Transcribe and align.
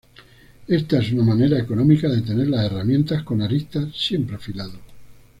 Esta 0.67 0.97
es 0.99 1.11
una 1.11 1.21
manera 1.21 1.59
económica 1.59 2.09
de 2.09 2.23
tener 2.23 2.47
las 2.47 2.65
herramientas 2.65 3.21
con 3.21 3.39
aristas 3.43 3.95
siempre 3.95 4.35
afilado. 4.37 4.79